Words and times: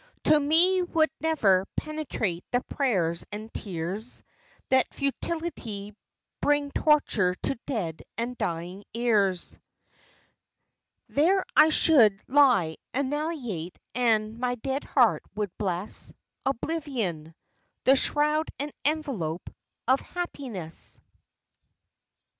To 0.23 0.39
me 0.39 0.81
would 0.81 1.11
never 1.19 1.67
penetrate 1.77 2.43
the 2.49 2.61
prayers 2.61 3.23
and 3.31 3.53
tears 3.53 4.23
That 4.69 4.91
futilely 4.91 5.95
bring 6.41 6.71
torture 6.71 7.35
to 7.43 7.59
dead 7.67 8.01
and 8.17 8.35
dying 8.35 8.83
ears; 8.95 9.59
There 11.09 11.45
I 11.55 11.69
should 11.69 12.19
lie 12.27 12.77
annihilate 12.95 13.77
and 13.93 14.39
my 14.39 14.55
dead 14.55 14.85
heart 14.85 15.21
would 15.35 15.55
bless 15.59 16.15
Oblivion 16.47 17.35
the 17.83 17.95
shroud 17.95 18.47
and 18.57 18.71
envelope 18.83 19.51
of 19.87 19.99
happiness. 19.99 20.99